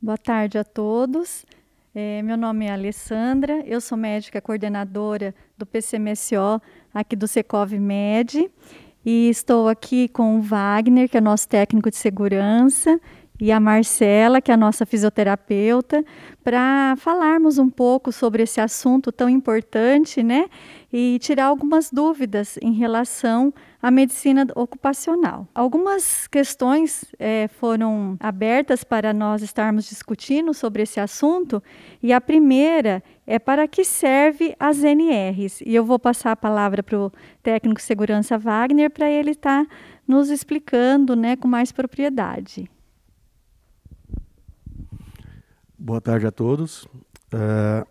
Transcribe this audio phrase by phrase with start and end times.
[0.00, 1.44] Boa tarde a todos.
[1.92, 6.62] É, meu nome é Alessandra, eu sou médica coordenadora do PCMSO
[6.94, 8.48] aqui do Secov Med
[9.04, 13.00] e estou aqui com o Wagner, que é nosso técnico de segurança,
[13.40, 16.04] e a Marcela, que é a nossa fisioterapeuta,
[16.44, 20.48] para falarmos um pouco sobre esse assunto tão importante, né?
[20.92, 25.46] E tirar algumas dúvidas em relação à medicina ocupacional.
[25.54, 31.62] Algumas questões é, foram abertas para nós estarmos discutindo sobre esse assunto,
[32.02, 35.60] e a primeira é para que serve as NRs.
[35.60, 39.70] E eu vou passar a palavra para o técnico segurança Wagner para ele estar tá
[40.06, 42.68] nos explicando né, com mais propriedade.
[45.78, 46.84] Boa tarde a todos.
[47.32, 47.86] Uh,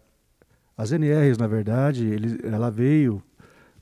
[0.78, 3.24] as NRs, na verdade, ele, ela veio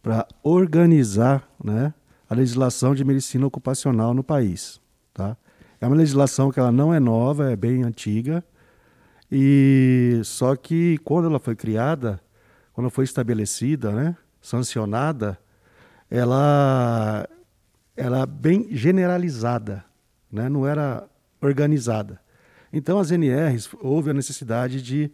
[0.01, 1.93] para organizar né,
[2.29, 4.79] a legislação de medicina ocupacional no país.
[5.13, 5.35] Tá?
[5.81, 8.43] É uma legislação que ela não é nova, é bem antiga,
[9.31, 12.21] e só que quando ela foi criada,
[12.73, 15.39] quando foi estabelecida, né, sancionada,
[16.09, 17.27] ela
[17.97, 19.83] era bem generalizada,
[20.31, 21.07] né, não era
[21.41, 22.21] organizada.
[22.71, 25.09] Então, as NRs, houve a necessidade de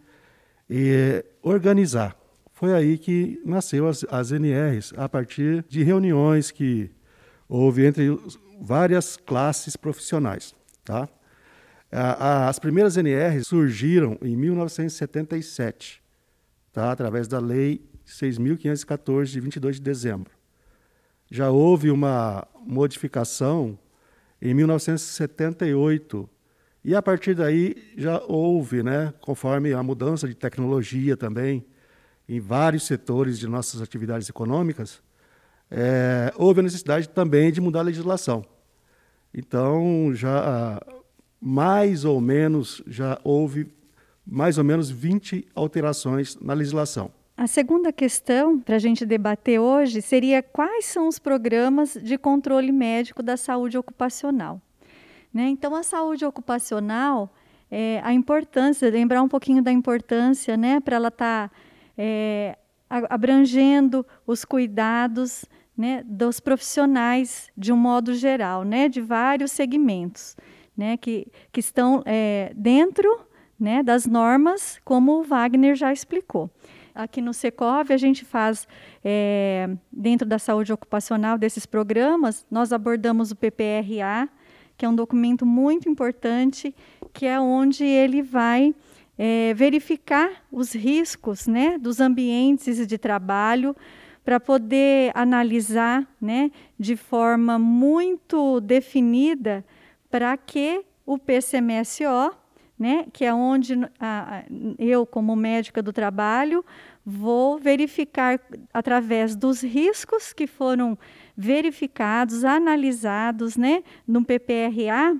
[0.68, 2.16] eh, organizar.
[2.62, 6.92] Foi aí que nasceu as, as NRs, a partir de reuniões que
[7.48, 8.16] houve entre
[8.60, 10.54] várias classes profissionais.
[10.84, 11.08] Tá?
[11.90, 16.00] As primeiras NRs surgiram em 1977,
[16.72, 16.92] tá?
[16.92, 20.30] através da Lei 6.514, de 22 de dezembro.
[21.28, 23.76] Já houve uma modificação
[24.40, 26.30] em 1978,
[26.84, 31.66] e a partir daí já houve, né, conforme a mudança de tecnologia também,
[32.28, 35.02] em vários setores de nossas atividades econômicas,
[35.70, 38.44] é, houve a necessidade também de mudar a legislação.
[39.34, 40.80] Então, já
[41.40, 43.66] mais ou menos, já houve
[44.24, 47.10] mais ou menos 20 alterações na legislação.
[47.36, 52.70] A segunda questão para a gente debater hoje seria quais são os programas de controle
[52.70, 54.60] médico da saúde ocupacional.
[55.32, 55.48] Né?
[55.48, 57.34] Então, a saúde ocupacional,
[57.70, 61.56] é, a importância, lembrar um pouquinho da importância né, para ela estar tá,
[61.96, 62.56] é,
[62.88, 65.44] abrangendo os cuidados
[65.76, 70.36] né, dos profissionais de um modo geral, né, de vários segmentos,
[70.76, 73.26] né, que, que estão é, dentro
[73.58, 76.50] né, das normas, como o Wagner já explicou.
[76.94, 78.68] Aqui no Secov, a gente faz,
[79.02, 84.28] é, dentro da saúde ocupacional desses programas, nós abordamos o PPRA,
[84.76, 86.74] que é um documento muito importante,
[87.12, 88.74] que é onde ele vai
[89.18, 93.76] é, verificar os riscos né, dos ambientes de trabalho
[94.24, 99.64] para poder analisar né, de forma muito definida
[100.10, 102.34] para que o PCMSO,
[102.78, 104.44] né, que é onde a,
[104.78, 106.64] eu, como médica do trabalho,
[107.04, 108.40] vou verificar
[108.72, 110.96] através dos riscos que foram
[111.36, 115.16] verificados, analisados né, no PPRA,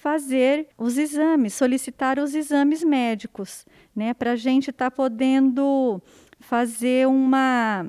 [0.00, 6.00] fazer os exames, solicitar os exames médicos, né, para a gente estar tá podendo
[6.38, 7.86] fazer uma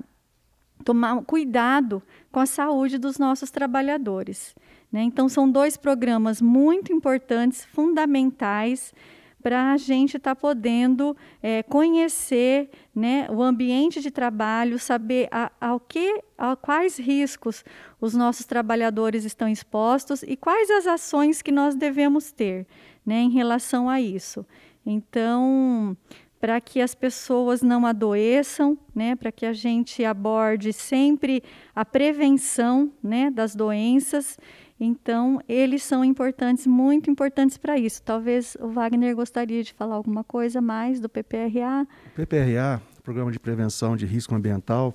[0.83, 4.53] tomar cuidado com a saúde dos nossos trabalhadores.
[4.91, 5.03] Né?
[5.03, 8.93] Então, são dois programas muito importantes, fundamentais,
[9.41, 15.51] para a gente estar tá podendo é, conhecer né, o ambiente de trabalho, saber a,
[15.87, 17.65] que, a quais riscos
[17.99, 22.67] os nossos trabalhadores estão expostos e quais as ações que nós devemos ter
[23.05, 24.45] né, em relação a isso.
[24.85, 25.95] Então,
[26.39, 31.43] para que as pessoas não adoeçam, né, para que a gente aborde sempre
[31.75, 34.39] a prevenção né, das doenças
[34.83, 38.01] então, eles são importantes, muito importantes para isso.
[38.01, 41.87] Talvez o Wagner gostaria de falar alguma coisa mais do PPRA.
[42.07, 44.91] O PPRA, Programa de Prevenção de Risco Ambiental,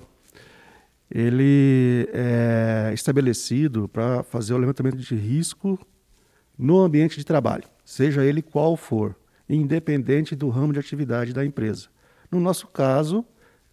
[1.09, 5.79] ele é estabelecido para fazer o levantamento de risco
[6.57, 9.15] no ambiente de trabalho, seja ele qual for,
[9.47, 11.87] independente do ramo de atividade da empresa.
[12.29, 13.23] No nosso caso,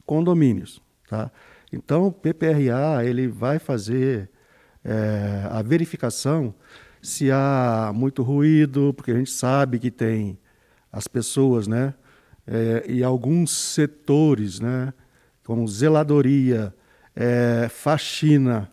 [0.07, 0.81] condomínios.
[1.09, 1.29] Tá?
[1.73, 4.31] Então, o PPRA ele vai fazer
[4.85, 6.55] é, a verificação
[7.01, 10.39] se há muito ruído, porque a gente sabe que tem
[10.93, 11.95] as pessoas, né?
[12.47, 14.93] É, e alguns setores, né?
[15.45, 16.75] Como zeladoria,
[17.15, 18.71] é, faxina,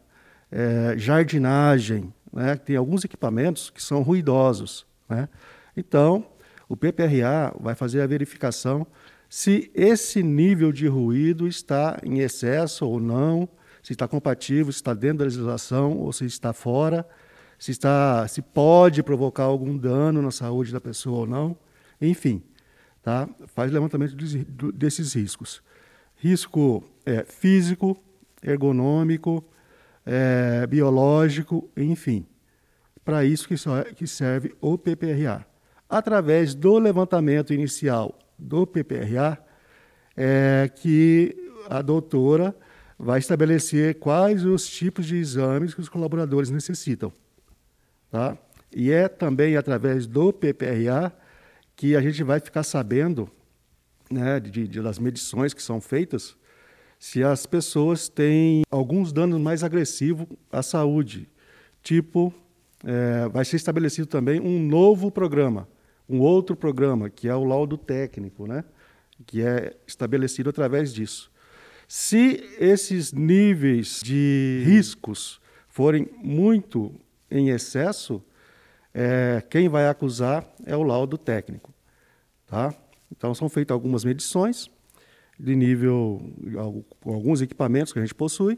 [0.51, 2.55] é, jardinagem, né?
[2.55, 5.27] Tem alguns equipamentos que são ruidosos, né?
[5.75, 6.25] Então,
[6.69, 8.87] o PPRA vai fazer a verificação
[9.29, 13.47] se esse nível de ruído está em excesso ou não,
[13.81, 17.07] se está compatível, se está dentro da legislação ou se está fora,
[17.57, 21.57] se está, se pode provocar algum dano na saúde da pessoa ou não.
[22.01, 22.41] enfim,
[23.01, 23.29] tá?
[23.47, 24.15] faz levantamento
[24.73, 25.61] desses riscos.
[26.15, 28.01] Risco é, físico,
[28.43, 29.43] ergonômico,
[30.05, 32.25] é, biológico, enfim.
[33.03, 35.45] Para isso que, só, é, que serve o PPRA.
[35.89, 39.37] Através do levantamento inicial do PPRA,
[40.15, 41.35] é que
[41.69, 42.55] a doutora
[43.03, 47.12] vai estabelecer quais os tipos de exames que os colaboradores necessitam.
[48.12, 48.38] Tá?
[48.71, 51.12] E é também através do PPRA
[51.75, 53.27] que a gente vai ficar sabendo
[54.09, 56.38] né, de, de, das medições que são feitas
[57.00, 61.27] se as pessoas têm alguns danos mais agressivos à saúde.
[61.81, 62.31] Tipo,
[62.83, 65.68] é, vai ser estabelecido também um novo programa,
[66.07, 68.63] um outro programa, que é o laudo técnico, né?
[69.25, 71.30] que é estabelecido através disso.
[71.93, 76.95] Se esses níveis de riscos forem muito
[77.29, 78.23] em excesso,
[78.93, 81.73] é, quem vai acusar é o laudo técnico.
[82.47, 82.73] Tá?
[83.11, 84.71] Então, são feitas algumas medições
[85.38, 86.21] de nível,
[87.05, 88.57] alguns equipamentos que a gente possui,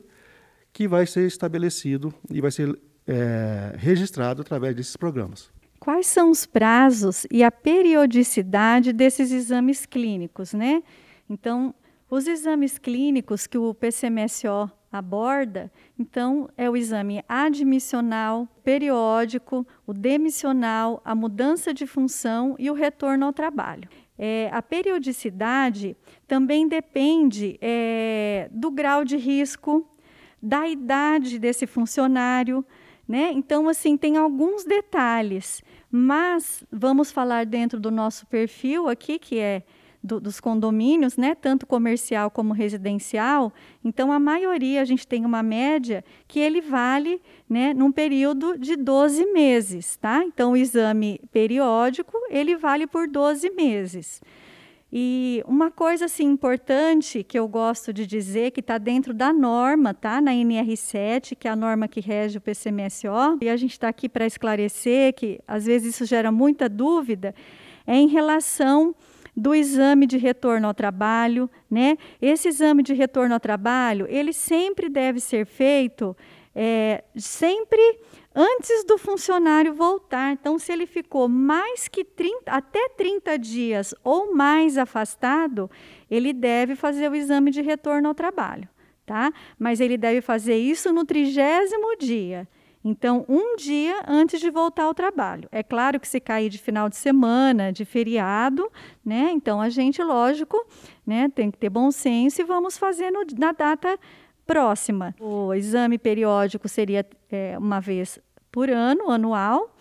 [0.72, 5.50] que vai ser estabelecido e vai ser é, registrado através desses programas.
[5.80, 10.84] Quais são os prazos e a periodicidade desses exames clínicos, né?
[11.28, 11.74] Então,
[12.14, 21.02] os exames clínicos que o PCMSO aborda, então, é o exame admissional, periódico, o demissional,
[21.04, 23.90] a mudança de função e o retorno ao trabalho.
[24.16, 29.90] É, a periodicidade também depende é, do grau de risco,
[30.40, 32.64] da idade desse funcionário,
[33.08, 33.32] né?
[33.34, 39.64] Então, assim, tem alguns detalhes, mas vamos falar dentro do nosso perfil aqui, que é
[40.04, 43.54] do, dos condomínios, né, tanto comercial como residencial,
[43.84, 48.76] então a maioria, a gente tem uma média que ele vale né, num período de
[48.76, 49.96] 12 meses.
[49.96, 50.24] Tá?
[50.26, 54.22] Então, o exame periódico, ele vale por 12 meses.
[54.96, 59.92] E uma coisa assim importante que eu gosto de dizer que está dentro da norma,
[59.92, 60.22] tá?
[60.22, 64.08] Na NR7, que é a norma que rege o PCMSO, e a gente está aqui
[64.08, 67.34] para esclarecer que às vezes isso gera muita dúvida,
[67.88, 68.94] é em relação
[69.36, 71.98] do exame de retorno ao trabalho, né?
[72.22, 76.16] Esse exame de retorno ao trabalho, ele sempre deve ser feito
[76.56, 78.00] é, sempre
[78.36, 80.32] antes do funcionário voltar.
[80.32, 85.70] Então, se ele ficou mais que 30, até 30 dias ou mais afastado,
[86.10, 88.68] ele deve fazer o exame de retorno ao trabalho,
[89.06, 89.32] tá?
[89.58, 92.48] Mas ele deve fazer isso no trigésimo dia.
[92.84, 95.48] Então, um dia antes de voltar ao trabalho.
[95.52, 98.70] É claro que se cair de final de semana, de feriado,
[99.06, 99.32] né?
[99.32, 100.66] Então a gente, lógico,
[101.06, 103.98] né, tem que ter bom senso e vamos fazer na data
[104.46, 105.16] próxima.
[105.20, 108.20] O exame periódico seria é, uma vez
[108.52, 109.74] por ano, anual.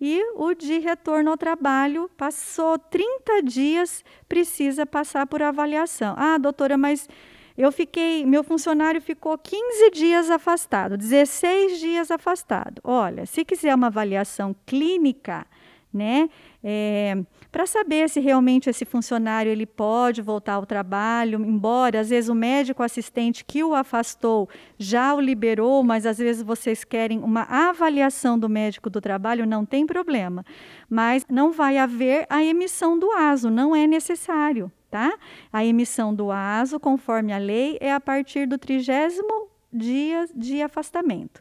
[0.00, 6.14] E o de retorno ao trabalho passou 30 dias, precisa passar por avaliação.
[6.18, 7.08] Ah, doutora, mas
[7.56, 12.80] eu fiquei, meu funcionário ficou 15 dias afastado, 16 dias afastado.
[12.84, 15.46] Olha, se quiser uma avaliação clínica,
[15.92, 16.28] né,
[16.62, 17.16] é,
[17.50, 22.34] para saber se realmente esse funcionário ele pode voltar ao trabalho, embora às vezes o
[22.34, 28.38] médico assistente que o afastou já o liberou, mas às vezes vocês querem uma avaliação
[28.38, 30.44] do médico do trabalho, não tem problema.
[30.90, 35.18] Mas não vai haver a emissão do ASO, não é necessário tá?
[35.52, 41.40] A emissão do ASO, conforme a lei, é a partir do trigésimo dia de afastamento.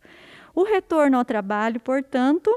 [0.54, 2.50] O retorno ao trabalho, portanto,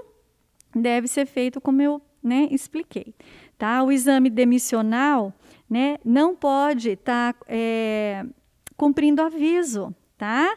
[0.75, 3.15] deve ser feito como eu né, expliquei.
[3.57, 3.83] Tá?
[3.83, 5.33] O exame demissional
[5.69, 8.25] né, não pode estar tá, é,
[8.77, 10.57] cumprindo aviso, tá?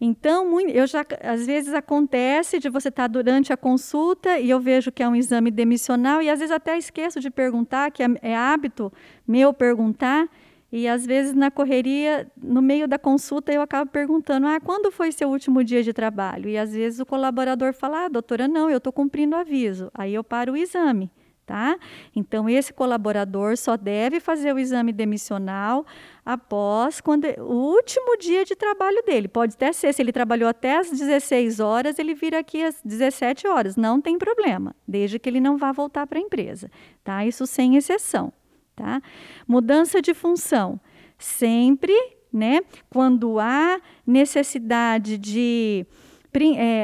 [0.00, 4.58] Então, eu já, às vezes acontece de você estar tá durante a consulta e eu
[4.58, 8.06] vejo que é um exame demissional e às vezes até esqueço de perguntar, que é,
[8.22, 8.90] é hábito
[9.28, 10.26] meu perguntar.
[10.72, 15.12] E às vezes na correria, no meio da consulta, eu acabo perguntando: ah, quando foi
[15.12, 16.48] seu último dia de trabalho?
[16.48, 19.90] E às vezes o colaborador fala: ah, doutora, não, eu estou cumprindo aviso.
[19.92, 21.10] Aí eu paro o exame.
[21.50, 21.76] Tá?
[22.14, 25.84] Então, esse colaborador só deve fazer o exame demissional
[26.24, 29.26] após quando, o último dia de trabalho dele.
[29.26, 33.48] Pode até ser, se ele trabalhou até às 16 horas, ele vira aqui às 17
[33.48, 33.74] horas.
[33.74, 36.70] Não tem problema, desde que ele não vá voltar para a empresa.
[37.02, 37.26] Tá?
[37.26, 38.32] Isso sem exceção.
[38.76, 39.02] Tá?
[39.44, 40.78] Mudança de função.
[41.18, 41.92] Sempre,
[42.32, 45.84] né, quando há necessidade de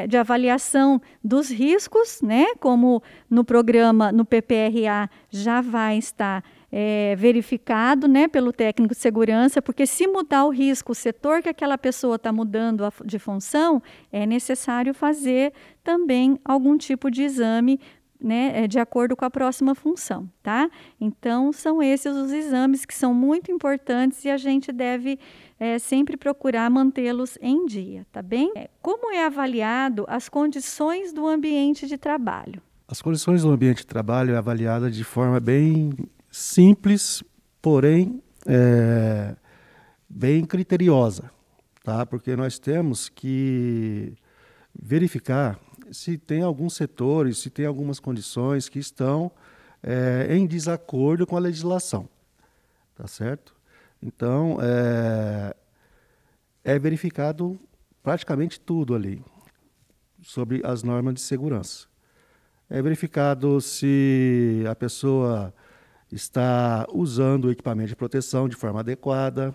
[0.08, 2.46] de avaliação dos riscos, né?
[2.58, 9.62] Como no programa, no PPRA, já vai estar é, verificado né, pelo técnico de segurança,
[9.62, 14.26] porque se mudar o risco, o setor que aquela pessoa está mudando de função, é
[14.26, 17.80] necessário fazer também algum tipo de exame
[18.20, 20.70] né, é, de acordo com a próxima função, tá?
[21.00, 25.18] Então, são esses os exames que são muito importantes e a gente deve
[25.58, 28.52] é, sempre procurar mantê-los em dia, tá bem?
[28.56, 32.60] É, como é avaliado as condições do ambiente de trabalho?
[32.88, 35.92] As condições do ambiente de trabalho é avaliada de forma bem
[36.30, 37.22] simples,
[37.60, 39.34] porém é,
[40.08, 41.30] bem criteriosa,
[41.82, 42.06] tá?
[42.06, 44.14] Porque nós temos que
[44.80, 45.58] verificar
[45.90, 49.30] se tem alguns setores, se tem algumas condições que estão
[49.82, 52.08] é, em desacordo com a legislação,
[52.94, 53.54] tá certo?
[54.02, 55.54] Então é,
[56.64, 57.58] é verificado
[58.02, 59.24] praticamente tudo ali
[60.22, 61.86] sobre as normas de segurança.
[62.68, 65.54] É verificado se a pessoa
[66.10, 69.54] está usando o equipamento de proteção de forma adequada,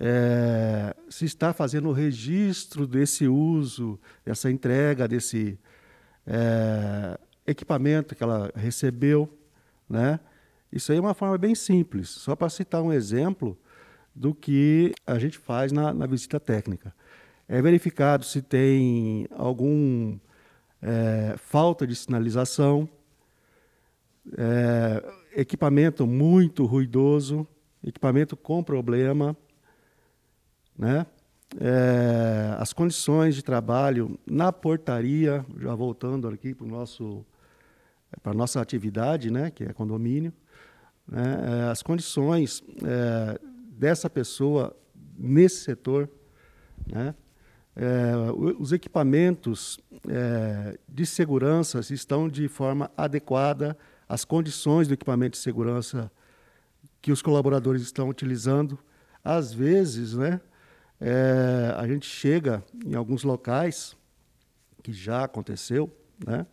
[0.00, 5.58] é, se está fazendo o registro desse uso, dessa entrega desse
[6.24, 9.28] é, equipamento que ela recebeu,
[9.88, 10.20] né?
[10.70, 13.58] Isso aí é uma forma bem simples, só para citar um exemplo
[14.14, 16.94] do que a gente faz na, na visita técnica.
[17.48, 20.16] É verificado se tem algum
[20.80, 22.88] é, falta de sinalização,
[24.36, 25.02] é,
[25.40, 27.46] equipamento muito ruidoso,
[27.82, 29.36] equipamento com problema,
[30.78, 31.04] né?
[31.58, 37.24] É, as condições de trabalho na portaria, já voltando aqui para nosso
[38.22, 40.32] para nossa atividade, né, que é condomínio,
[41.06, 43.38] né, é, as condições é,
[43.70, 44.74] dessa pessoa
[45.18, 46.08] nesse setor,
[46.86, 47.14] né,
[47.76, 48.12] é,
[48.58, 53.76] os equipamentos é, de segurança estão de forma adequada
[54.08, 56.10] às condições do equipamento de segurança
[57.00, 58.78] que os colaboradores estão utilizando.
[59.22, 60.40] Às vezes, né,
[61.00, 63.96] é, a gente chega em alguns locais,
[64.82, 66.46] que já aconteceu, né,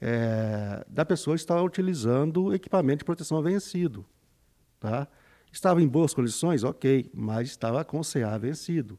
[0.00, 4.04] é, da pessoa estar utilizando equipamento de proteção vencido.
[4.80, 5.08] Tá?
[5.50, 6.64] Estava em boas condições?
[6.64, 8.98] Ok, mas estava com CA vencido.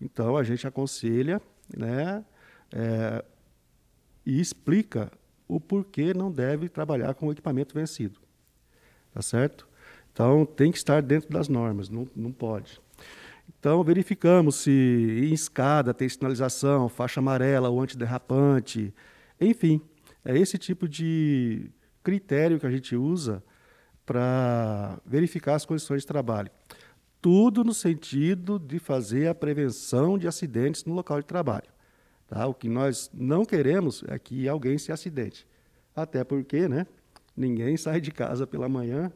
[0.00, 1.40] Então a gente aconselha
[1.76, 2.24] né,
[2.72, 3.24] é,
[4.24, 5.10] e explica
[5.46, 8.20] o porquê não deve trabalhar com equipamento vencido.
[9.12, 9.68] Tá certo?
[10.12, 12.80] Então tem que estar dentro das normas, não, não pode.
[13.48, 18.94] Então, verificamos se em escada tem sinalização, faixa amarela ou antiderrapante,
[19.40, 19.80] enfim,
[20.24, 21.70] é esse tipo de
[22.02, 23.42] critério que a gente usa
[24.04, 26.50] para verificar as condições de trabalho.
[27.20, 31.68] Tudo no sentido de fazer a prevenção de acidentes no local de trabalho.
[32.26, 32.46] Tá?
[32.46, 35.46] O que nós não queremos é que alguém se acidente.
[35.94, 36.86] Até porque né,
[37.36, 39.12] ninguém sai de casa pela manhã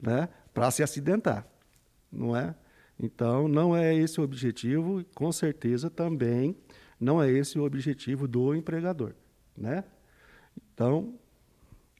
[0.00, 1.46] né, para se acidentar.
[2.10, 2.54] Não é?
[2.98, 6.56] Então, não é esse o objetivo, e com certeza também
[6.98, 9.12] não é esse o objetivo do empregador.
[9.56, 9.84] Né?
[10.72, 11.14] Então,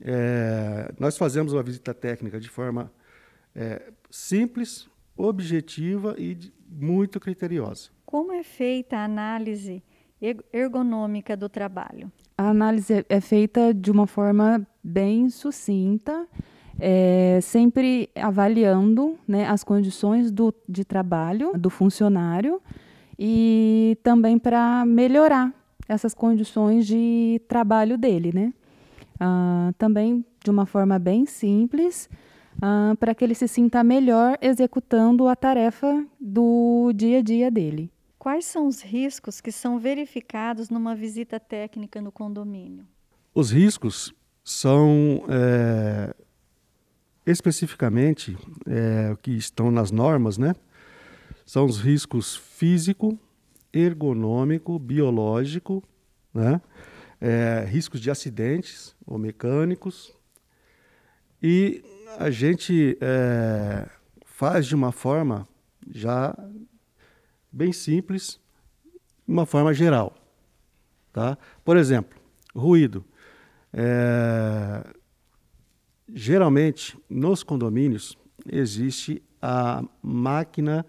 [0.01, 2.93] é, nós fazemos uma visita técnica de forma
[3.55, 6.37] é, simples, objetiva e
[6.69, 7.91] muito criteriosa.
[8.05, 9.83] Como é feita a análise
[10.53, 12.11] ergonômica do trabalho?
[12.37, 16.27] A análise é feita de uma forma bem sucinta
[16.79, 22.61] é, sempre avaliando né, as condições do, de trabalho do funcionário
[23.19, 25.53] e também para melhorar
[25.89, 28.53] essas condições de trabalho dele, né?
[29.21, 32.09] Ah, também de uma forma bem simples,
[32.61, 37.91] ah, para que ele se sinta melhor executando a tarefa do dia a dia dele.
[38.19, 42.87] Quais são os riscos que são verificados numa visita técnica no condomínio?
[43.35, 46.15] Os riscos são é,
[47.27, 50.55] especificamente é, que estão nas normas, né?
[51.47, 53.19] São os riscos físico,
[53.73, 55.83] ergonômico, biológico,
[56.33, 56.61] né?
[57.21, 60.15] É, riscos de acidentes ou mecânicos.
[61.43, 61.83] E
[62.19, 63.89] a gente é,
[64.25, 65.49] faz de uma forma
[65.91, 66.37] já
[67.51, 68.41] bem simples,
[69.27, 70.17] uma forma geral.
[71.13, 71.39] Tá?
[71.65, 72.19] Por exemplo,
[72.55, 73.05] ruído.
[73.73, 74.85] É,
[76.13, 78.19] Geralmente, nos condomínios,
[78.51, 80.85] existe a máquina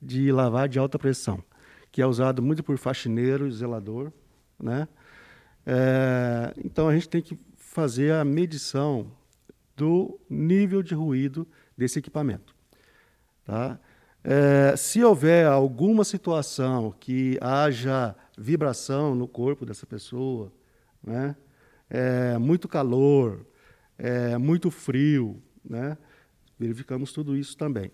[0.00, 1.42] de lavar de alta pressão,
[1.90, 4.12] que é usado muito por faxineiro e zelador.
[4.58, 4.86] Né?
[5.66, 9.10] É, então, a gente tem que fazer a medição
[9.76, 11.46] do nível de ruído
[11.76, 12.54] desse equipamento.
[13.44, 13.78] Tá?
[14.22, 20.52] É, se houver alguma situação que haja vibração no corpo dessa pessoa,
[21.02, 21.34] né?
[21.88, 23.44] É, muito calor,
[24.00, 25.96] é, muito frio, né?
[26.58, 27.90] Verificamos tudo isso também,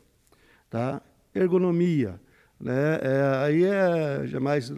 [0.71, 1.03] tá?
[1.35, 2.21] Ergonomia,
[2.61, 2.99] né?
[3.03, 4.73] É, aí é jamais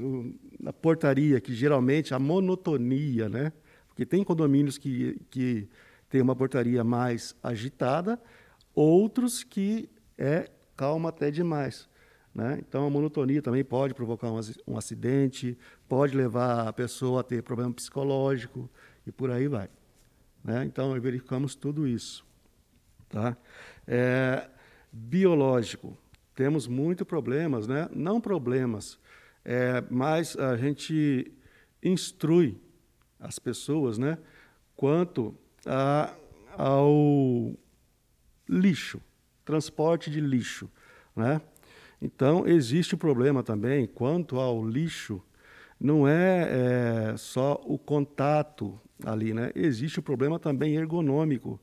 [0.58, 3.52] na portaria que geralmente a monotonia, né?
[3.88, 5.68] Porque tem condomínios que, que
[6.08, 8.20] tem uma portaria mais agitada,
[8.74, 11.88] outros que é calma até demais.
[12.34, 12.58] Né?
[12.60, 15.58] Então, a monotonia também pode provocar um, um acidente,
[15.88, 18.70] pode levar a pessoa a ter problema psicológico
[19.04, 19.68] e por aí vai.
[20.48, 20.64] Né?
[20.64, 22.24] Então, verificamos tudo isso.
[23.10, 23.36] Tá?
[23.86, 24.48] É,
[24.90, 25.94] biológico,
[26.34, 27.86] temos muitos problemas, né?
[27.94, 28.98] não problemas,
[29.44, 31.30] é, mas a gente
[31.82, 32.58] instrui
[33.20, 34.16] as pessoas né?
[34.74, 35.36] quanto
[35.66, 36.14] a,
[36.56, 37.54] ao
[38.48, 39.02] lixo,
[39.44, 40.70] transporte de lixo.
[41.14, 41.42] Né?
[42.00, 45.22] Então, existe o problema também quanto ao lixo,
[45.80, 49.52] não é, é, só o contato ali, né?
[49.54, 51.60] existe o problema também ergonômico.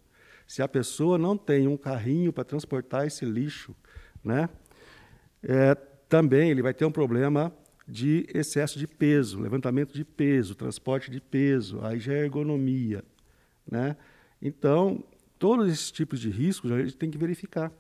[0.48, 3.76] Se a pessoa não tem um carrinho para transportar esse lixo,
[4.24, 4.48] né?
[5.44, 5.76] É,
[6.08, 7.52] também ele vai ter um problema
[7.88, 13.04] de excesso de peso, levantamento de peso, transporte de peso, aí já é ergonomia.
[13.70, 13.96] Né?
[14.42, 15.04] Então,
[15.38, 17.72] todos esses tipos de riscos a gente tem que verificar.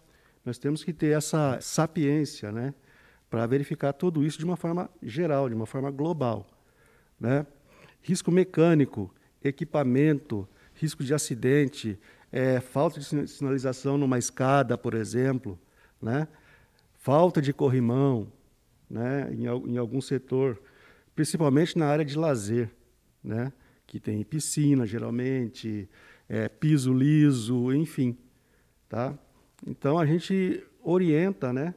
[0.44, 2.74] Nós temos que ter essa sapiência, né,
[3.30, 6.48] para verificar tudo isso de uma forma geral, de uma forma global,
[7.20, 7.46] né?
[8.02, 9.14] Risco mecânico,
[9.44, 12.00] equipamento, risco de acidente,
[12.32, 15.60] é, falta de sinalização numa escada, por exemplo,
[16.02, 16.28] né?
[16.94, 18.32] Falta de corrimão,
[18.90, 20.62] né, em, em algum setor,
[21.16, 22.70] principalmente na área de lazer,
[23.24, 23.52] né?
[23.88, 25.90] Que tem piscina, geralmente,
[26.28, 28.18] é, piso liso, enfim,
[28.90, 29.18] tá?
[29.66, 31.74] Então a gente orienta, né?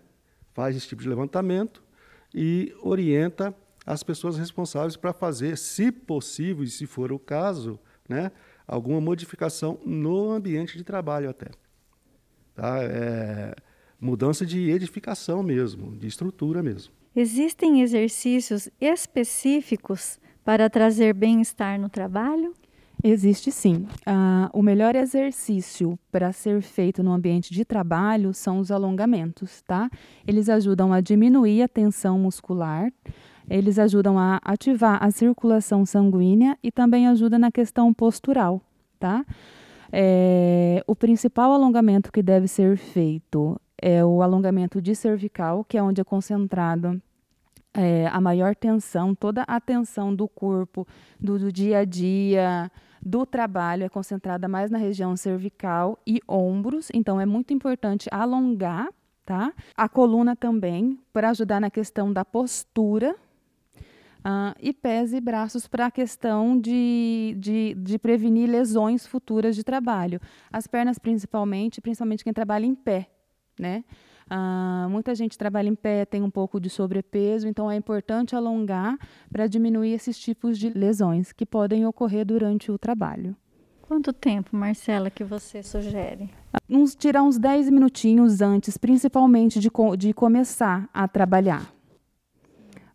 [0.58, 1.80] Faz esse tipo de levantamento
[2.34, 3.54] e orienta
[3.86, 8.32] as pessoas responsáveis para fazer, se possível e se for o caso, né,
[8.66, 11.46] alguma modificação no ambiente de trabalho até.
[12.56, 12.82] Tá?
[12.82, 13.54] É,
[14.00, 16.92] mudança de edificação mesmo, de estrutura mesmo.
[17.14, 22.52] Existem exercícios específicos para trazer bem-estar no trabalho?
[23.02, 23.87] Existe sim.
[24.07, 29.88] Uh, o melhor exercício para ser feito no ambiente de trabalho são os alongamentos, tá?
[30.26, 32.93] Eles ajudam a diminuir a tensão muscular,
[33.49, 38.61] eles ajudam a ativar a circulação sanguínea e também ajudam na questão postural,
[38.99, 39.25] tá?
[39.93, 45.82] É, o principal alongamento que deve ser feito é o alongamento de cervical, que é
[45.82, 47.00] onde é concentrado
[47.73, 50.87] é, a maior tensão, toda a tensão do corpo,
[51.19, 52.71] do, do dia a dia,
[53.04, 58.89] do trabalho é concentrada mais na região cervical e ombros, então é muito importante alongar,
[59.25, 59.52] tá?
[59.76, 63.15] A coluna também, para ajudar na questão da postura.
[64.19, 69.63] Uh, e pés e braços para a questão de, de, de prevenir lesões futuras de
[69.63, 70.21] trabalho.
[70.52, 73.08] As pernas, principalmente, principalmente quem trabalha em pé,
[73.58, 73.84] né?
[74.30, 78.99] Ah, muita gente trabalha em pé, tem um pouco de sobrepeso, então é importante alongar
[79.30, 83.34] para diminuir esses tipos de lesões que podem ocorrer durante o trabalho.
[83.82, 86.28] Quanto tempo, Marcela, que você sugere?
[86.69, 91.73] Uns, tirar uns 10 minutinhos antes, principalmente de, de começar a trabalhar.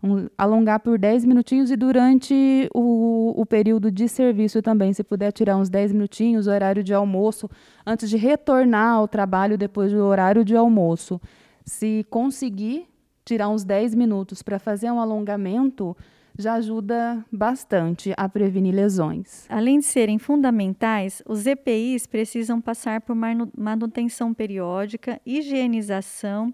[0.03, 5.31] Um, alongar por 10 minutinhos e durante o, o, período de serviço também, se puder
[5.31, 7.49] tirar uns 10 minutinhos, horário de almoço,
[7.87, 11.21] antes de retornar ao trabalho depois do horário de almoço.
[11.65, 12.85] Se conseguir
[13.23, 15.95] tirar uns 10 minutos para fazer um alongamento,
[16.37, 19.45] já ajuda bastante a prevenir lesões.
[19.49, 26.53] Além de serem fundamentais, os EPIs precisam passar por manutenção periódica, higienização.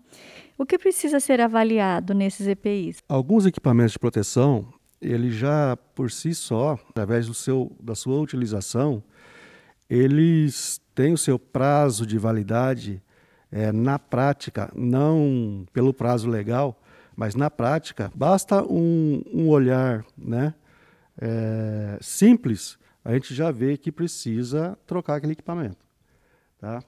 [0.58, 2.98] O que precisa ser avaliado nesses EPIs?
[3.08, 4.68] Alguns equipamentos de proteção,
[5.02, 9.02] ele já por si só, através do seu, da sua utilização,
[9.90, 13.02] eles têm o seu prazo de validade
[13.52, 16.79] é, na prática, não pelo prazo legal,
[17.20, 20.54] mas na prática, basta um, um olhar né,
[21.22, 25.86] é, simples, a gente já vê que precisa trocar aquele equipamento.
[26.58, 26.82] Tá?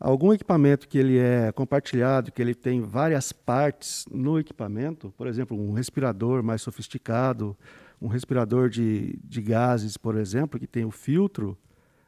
[0.00, 5.54] Algum equipamento que ele é compartilhado, que ele tem várias partes no equipamento, por exemplo,
[5.54, 7.54] um respirador mais sofisticado,
[8.00, 11.54] um respirador de, de gases, por exemplo, que tem o filtro,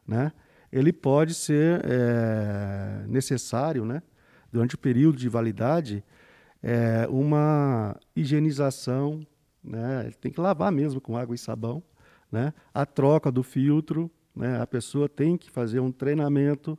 [0.07, 0.33] né?
[0.73, 4.03] ele pode ser é, necessário, né?
[4.51, 6.03] durante o período de validade,
[6.62, 9.27] é, uma higienização,
[9.62, 10.11] né?
[10.21, 11.83] tem que lavar mesmo com água e sabão,
[12.31, 12.53] né?
[12.73, 14.61] a troca do filtro, né?
[14.61, 16.79] a pessoa tem que fazer um treinamento,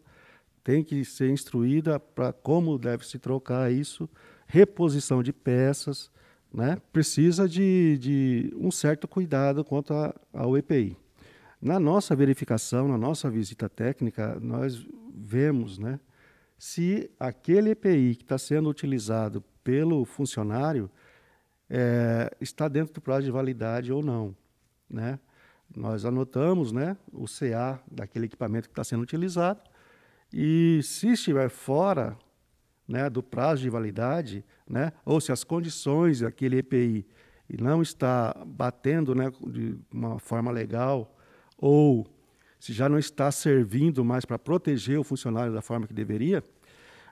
[0.64, 4.10] tem que ser instruída para como deve se trocar isso,
[4.46, 6.12] reposição de peças,
[6.54, 6.78] né?
[6.92, 9.94] precisa de, de um certo cuidado quanto
[10.34, 10.98] ao EPI.
[11.62, 16.00] Na nossa verificação, na nossa visita técnica, nós vemos né,
[16.58, 20.90] se aquele EPI que está sendo utilizado pelo funcionário
[21.70, 24.36] é, está dentro do prazo de validade ou não.
[24.90, 25.20] Né?
[25.76, 29.62] nós anotamos né, o CA daquele equipamento que está sendo utilizado
[30.32, 32.18] e se estiver fora
[32.88, 37.06] né, do prazo de validade, né, ou se as condições daquele EPI
[37.60, 41.16] não está batendo né, de uma forma legal,
[41.58, 42.08] ou
[42.60, 46.44] se já não está servindo mais para proteger o funcionário da forma que deveria,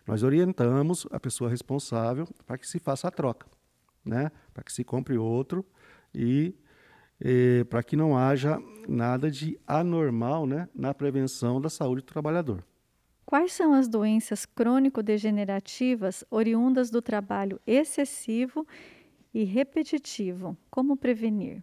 [0.08, 3.46] nós orientamos a pessoa responsável para que se faça a troca,
[4.06, 5.66] né, para que se compre outro
[6.16, 6.56] e
[7.20, 12.64] eh, para que não haja nada de anormal né, na prevenção da saúde do trabalhador.
[13.26, 18.66] Quais são as doenças crônico-degenerativas oriundas do trabalho excessivo
[19.34, 20.58] e repetitivo?
[20.70, 21.62] Como prevenir?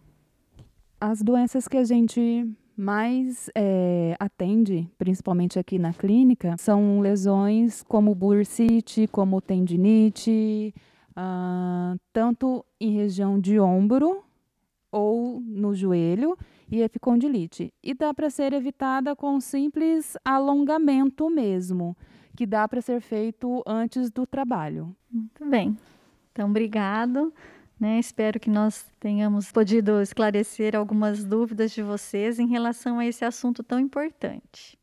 [1.01, 8.13] As doenças que a gente mais é, atende, principalmente aqui na clínica, são lesões como
[8.13, 10.73] bursite, como tendinite,
[11.15, 14.23] ah, tanto em região de ombro
[14.91, 16.37] ou no joelho
[16.69, 17.73] e epicondilite.
[17.83, 21.95] E dá para ser evitada com um simples alongamento mesmo,
[22.35, 24.95] que dá para ser feito antes do trabalho.
[25.09, 25.77] Muito bem.
[26.31, 27.33] Então, obrigado.
[27.79, 27.99] Né?
[27.99, 33.63] Espero que nós tenhamos podido esclarecer algumas dúvidas de vocês em relação a esse assunto
[33.63, 34.77] tão importante.